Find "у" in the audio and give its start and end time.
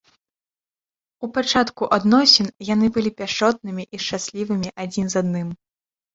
1.27-1.29